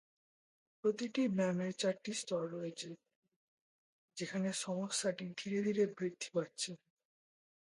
[0.83, 2.89] প্রতিটি ব্যায়ামের চারটি স্তর রয়েছে,
[4.17, 6.71] যেখানে সমস্যাটি ধীরে ধীরে বৃদ্ধি পাচ্ছে।